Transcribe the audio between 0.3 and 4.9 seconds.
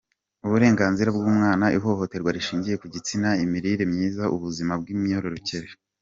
Uburenganzira bw’umwana, Ihohoterwa rishingiye ku gitsina, Imirire myiza, Ubuzima